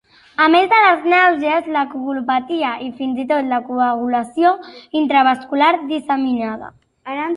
A 0.43 0.45
més 0.51 0.69
de 0.69 0.77
les 0.83 1.03
nàusees, 1.11 1.67
la 1.75 1.83
coagulopatia 1.91 2.71
i, 2.87 2.89
fins-i-tot 3.01 3.49
la 3.53 3.61
coagulació 3.67 4.55
intravascular 5.03 5.73
disseminada. 5.95 6.73